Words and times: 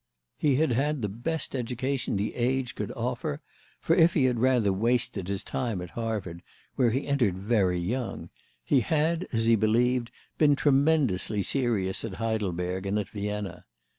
He 0.35 0.55
had 0.55 0.71
had 0.71 1.03
the 1.03 1.07
best 1.07 1.53
education 1.55 2.17
the 2.17 2.33
age 2.33 2.73
could 2.73 2.91
offer, 2.93 3.39
for 3.79 3.95
if 3.95 4.15
he 4.15 4.23
had 4.25 4.39
rather 4.39 4.73
wasted 4.73 5.27
his 5.27 5.43
time 5.43 5.79
at 5.79 5.91
Harvard, 5.91 6.41
where 6.75 6.89
he 6.89 7.05
entered 7.05 7.37
very 7.37 7.79
young, 7.79 8.31
he 8.63 8.79
had, 8.79 9.27
as 9.31 9.45
he 9.45 9.55
believed, 9.55 10.09
been 10.39 10.55
tremendously 10.55 11.43
serious 11.43 12.03
at 12.03 12.15
Heidelberg 12.15 12.87
and 12.87 12.97
at 12.97 13.09
Vienna. 13.09 13.65